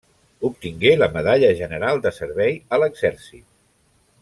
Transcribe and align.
Obtingué 0.47 0.93
la 1.01 1.09
Medalla 1.17 1.51
General 1.59 2.01
de 2.07 2.13
Servei 2.19 2.57
a 2.75 2.81
l'exèrcit. 2.85 3.47